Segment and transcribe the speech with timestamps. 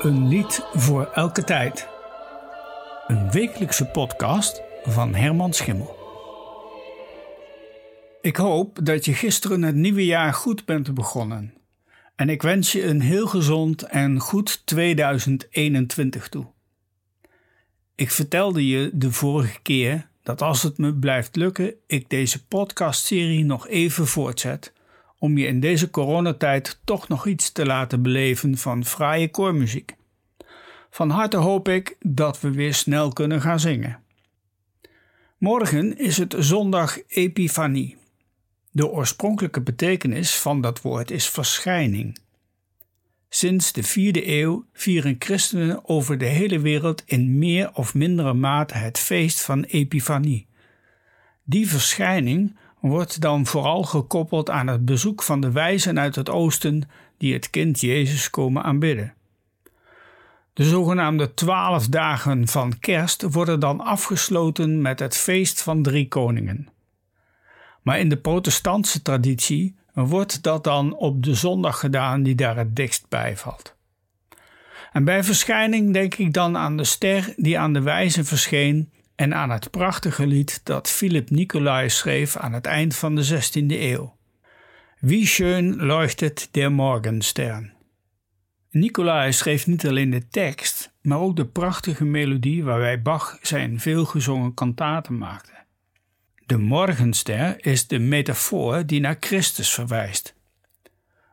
[0.00, 1.88] Een lied voor elke tijd.
[3.06, 5.96] Een wekelijkse podcast van Herman Schimmel.
[8.20, 11.54] Ik hoop dat je gisteren het nieuwe jaar goed bent begonnen.
[12.16, 16.46] En ik wens je een heel gezond en goed 2021 toe.
[17.94, 23.44] Ik vertelde je de vorige keer dat als het me blijft lukken, ik deze podcastserie
[23.44, 24.72] nog even voortzet
[25.20, 29.94] om je in deze coronatijd toch nog iets te laten beleven van fraaie koormuziek.
[30.90, 33.98] Van harte hoop ik dat we weer snel kunnen gaan zingen.
[35.38, 37.96] Morgen is het zondag Epifanie.
[38.70, 42.18] De oorspronkelijke betekenis van dat woord is verschijning.
[43.28, 48.74] Sinds de vierde eeuw vieren christenen over de hele wereld in meer of mindere mate
[48.74, 50.46] het feest van Epifanie.
[51.44, 56.90] Die verschijning wordt dan vooral gekoppeld aan het bezoek van de wijzen uit het oosten
[57.18, 59.14] die het kind Jezus komen aanbidden.
[60.52, 66.68] De zogenaamde twaalf dagen van kerst worden dan afgesloten met het feest van drie koningen.
[67.82, 72.76] Maar in de protestantse traditie wordt dat dan op de zondag gedaan die daar het
[72.76, 73.74] dikst bij valt.
[74.92, 78.90] En bij verschijning denk ik dan aan de ster die aan de wijze verscheen
[79.20, 83.66] en aan het prachtige lied dat Philip Nicolai schreef aan het eind van de 16e
[83.66, 84.16] eeuw.
[85.00, 87.72] Wie schön leuchtet der Morgenstern.
[88.70, 94.54] Nicolai schreef niet alleen de tekst, maar ook de prachtige melodie waarbij Bach zijn veelgezongen
[94.54, 95.52] kantaten maakte.
[96.46, 100.34] De morgenster is de metafoor die naar Christus verwijst.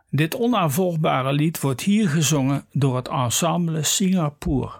[0.09, 4.71] Dit onafvolgbare lied wordt hier gezongen door het ensemble Singapore.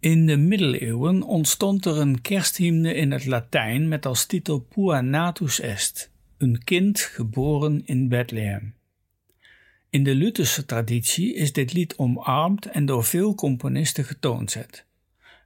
[0.00, 5.60] In de middeleeuwen ontstond er een kersthymne in het Latijn met als titel Pua natus
[5.60, 8.74] est, een kind geboren in Bethlehem.
[9.90, 14.86] In de Lutherse traditie is dit lied omarmd en door veel componisten getoonzet,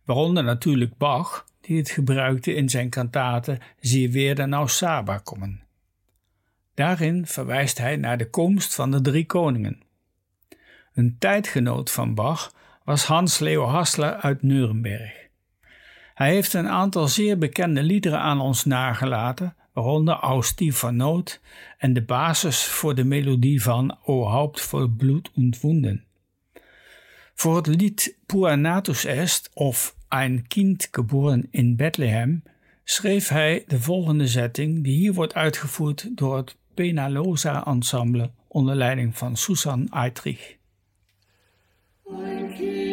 [0.05, 5.63] waaronder natuurlijk Bach, die het gebruikte in zijn kantaten Zie weer de nou Saba komen.
[6.75, 9.81] Daarin verwijst hij naar de komst van de drie koningen.
[10.93, 12.53] Een tijdgenoot van Bach
[12.85, 15.13] was Hans Leo Hassler uit Nuremberg.
[16.15, 21.41] Hij heeft een aantal zeer bekende liederen aan ons nagelaten, waaronder Austie van Noot
[21.79, 26.05] en de basis voor de melodie van O Haupt voor Bloed und Wunden.
[27.35, 32.43] Voor het lied Puanatus est of Ein Kind geboren in Bethlehem
[32.85, 39.17] schreef hij de volgende zetting die hier wordt uitgevoerd door het Penalosa Ensemble onder leiding
[39.17, 40.57] van Susan Eitrich.
[42.57, 42.84] Thank you.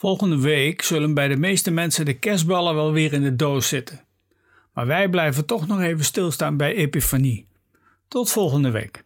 [0.00, 4.04] Volgende week zullen bij de meeste mensen de kerstballen wel weer in de doos zitten.
[4.72, 7.46] Maar wij blijven toch nog even stilstaan bij Epifanie.
[8.08, 9.04] Tot volgende week.